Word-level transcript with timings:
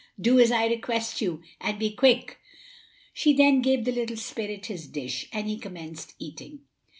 "Do 0.19 0.39
as 0.39 0.51
I 0.51 0.65
request 0.65 1.21
you, 1.21 1.43
and 1.59 1.77
be 1.77 1.91
quick." 1.91 2.39
She 3.13 3.33
then 3.33 3.61
gave 3.61 3.85
the 3.85 3.91
little 3.91 4.17
spirit 4.17 4.65
his 4.65 4.87
dish, 4.87 5.29
and 5.31 5.47
he 5.47 5.59
commenced 5.59 6.15
eating. 6.17 6.61